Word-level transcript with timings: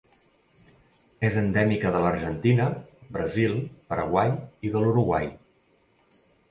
És 1.29 1.37
endèmica 1.41 1.91
de 1.97 2.01
l'Argentina, 2.05 2.67
Brasil, 3.19 3.55
Paraguai 3.93 4.35
i 4.69 4.77
de 4.77 4.87
l'Uruguai. 4.87 5.35